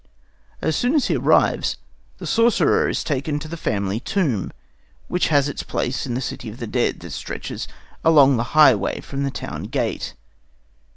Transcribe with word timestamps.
As 0.63 0.75
soon 0.75 0.95
as 0.95 1.09
he 1.09 1.15
arrives, 1.15 1.77
the 2.17 2.25
sorcerer 2.25 2.89
is 2.89 3.03
taken 3.03 3.37
to 3.37 3.47
the 3.47 3.55
family 3.55 3.99
tomb, 3.99 4.51
which 5.07 5.27
has 5.27 5.47
its 5.47 5.61
place 5.61 6.07
in 6.07 6.15
the 6.15 6.21
city 6.21 6.49
of 6.49 6.57
the 6.57 6.65
dead 6.65 7.01
that 7.01 7.11
stretches 7.11 7.67
along 8.03 8.35
the 8.37 8.57
highway 8.57 8.99
from 9.01 9.21
the 9.21 9.29
town 9.29 9.65
gate. 9.65 10.15